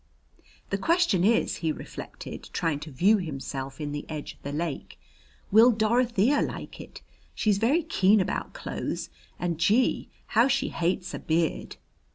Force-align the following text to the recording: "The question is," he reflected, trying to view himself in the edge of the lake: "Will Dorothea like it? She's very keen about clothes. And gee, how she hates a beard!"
"The 0.71 0.79
question 0.79 1.23
is," 1.23 1.57
he 1.57 1.71
reflected, 1.71 2.49
trying 2.53 2.79
to 2.79 2.91
view 2.91 3.17
himself 3.19 3.79
in 3.79 3.91
the 3.91 4.09
edge 4.09 4.33
of 4.33 4.41
the 4.41 4.51
lake: 4.51 4.97
"Will 5.51 5.69
Dorothea 5.69 6.41
like 6.41 6.81
it? 6.81 7.03
She's 7.35 7.59
very 7.59 7.83
keen 7.83 8.19
about 8.19 8.55
clothes. 8.55 9.11
And 9.37 9.59
gee, 9.59 10.09
how 10.33 10.47
she 10.47 10.69
hates 10.69 11.13
a 11.13 11.19
beard!" 11.19 11.75